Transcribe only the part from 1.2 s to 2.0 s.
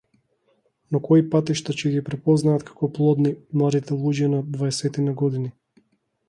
патишта ќе